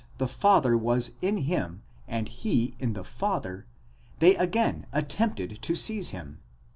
the 0.17 0.27
Father 0.27 0.75
was 0.75 1.11
in 1.21 1.37
him 1.37 1.83
and 2.07 2.27
he 2.29 2.73
in 2.79 2.93
the 2.93 3.03
Father, 3.03 3.67
they 4.17 4.35
again 4.37 4.87
attempted 4.91 5.61
to 5.61 5.75
seize 5.75 6.09
him 6.09 6.39
(x. 6.39 6.41